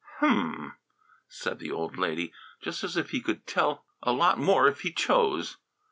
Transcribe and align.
"Hum!" 0.17 0.73
said 1.29 1.59
the 1.59 1.69
old 1.69 1.95
lady, 1.95 2.33
looking 2.65 2.85
as 2.87 2.97
if 2.97 3.11
he 3.11 3.21
could 3.21 3.45
tell 3.45 3.85
a 4.01 4.11
lot 4.11 4.39
more 4.39 4.67
if 4.67 4.81
he 4.81 4.91
chose. 4.91 5.57